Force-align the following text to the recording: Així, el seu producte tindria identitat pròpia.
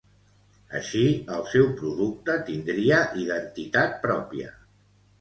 Així, 0.79 1.01
el 1.35 1.45
seu 1.51 1.69
producte 1.83 2.39
tindria 2.49 3.05
identitat 3.27 3.99
pròpia. 4.11 4.61